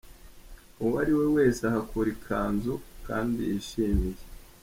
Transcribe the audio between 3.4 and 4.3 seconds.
yishimiye.